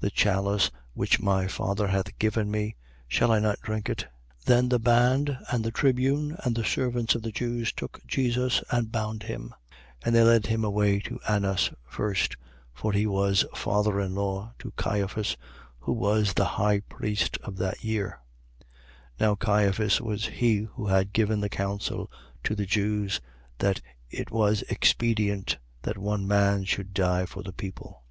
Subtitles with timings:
[0.00, 2.74] The chalice which my father hath given me,
[3.06, 4.08] shall I not drink it?
[4.40, 4.44] 18:12.
[4.46, 8.90] Then the band and the tribune and the servants of the Jews took Jesus and
[8.90, 9.54] bound him.
[10.00, 10.00] 18:13.
[10.06, 12.36] And they led him away to Annas first,
[12.74, 15.36] for he was father in law to Caiphas,
[15.78, 18.18] who was the high priest of that year.
[18.64, 18.68] 18:14.
[19.20, 22.10] Now Caiphas was he who had given the counsel
[22.42, 23.20] to the Jews:
[23.58, 28.02] That it was expedient that one man should die for the people.